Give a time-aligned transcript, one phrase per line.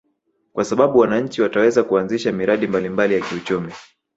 [0.53, 3.73] Kwa sababu wananchi wataweza kuanzisha miradi mbalimbali ya kiuchumi